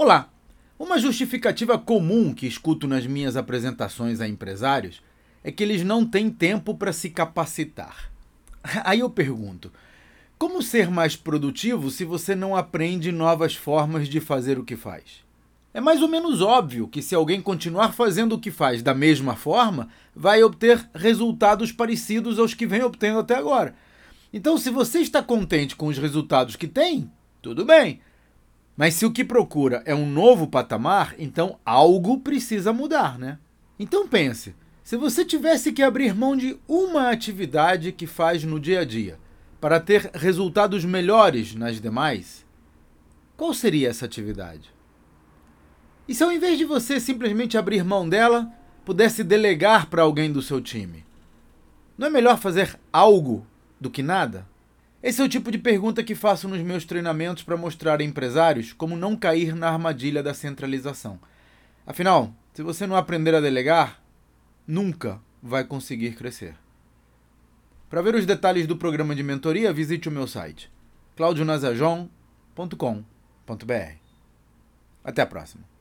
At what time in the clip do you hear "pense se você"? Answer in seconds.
34.06-35.24